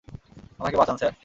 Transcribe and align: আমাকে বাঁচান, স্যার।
আমাকে 0.59 0.77
বাঁচান, 0.77 0.97
স্যার। 0.97 1.13